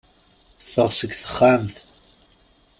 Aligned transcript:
Teffeɣ 0.59 0.89
seg 0.93 1.11
texxamt. 1.15 1.77